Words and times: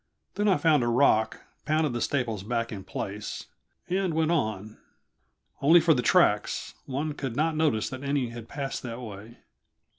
Then 0.33 0.47
I 0.47 0.57
found 0.57 0.81
a 0.81 0.87
rock, 0.87 1.43
pounded 1.63 1.93
the 1.93 2.01
staples 2.01 2.41
back 2.41 2.71
in 2.71 2.83
place, 2.83 3.45
and 3.87 4.15
went 4.15 4.31
on; 4.31 4.79
only 5.61 5.79
for 5.79 5.93
the 5.93 6.01
tracks, 6.01 6.73
one 6.87 7.13
could 7.13 7.35
not 7.35 7.55
notice 7.55 7.87
that 7.91 8.01
any 8.03 8.29
had 8.29 8.49
passed 8.49 8.81
that 8.81 8.99
way. 8.99 9.37